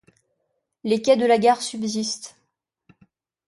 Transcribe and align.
Les 0.83 0.99
quais 1.03 1.15
de 1.15 1.27
la 1.27 1.37
gare 1.37 1.61
subsistent. 1.61 2.35